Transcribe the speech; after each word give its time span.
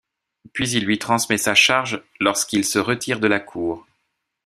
Puis 0.53 0.67
il 0.71 0.85
lui 0.85 0.97
transmet 0.97 1.37
sa 1.37 1.53
charge 1.53 2.01
lors 2.19 2.47
qu'il 2.47 2.65
se 2.65 2.79
retire 2.79 3.19
de 3.19 3.27
la 3.27 3.39
cour. 3.39 3.85